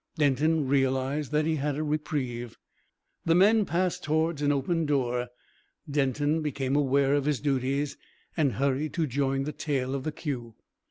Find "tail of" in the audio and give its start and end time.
9.53-10.03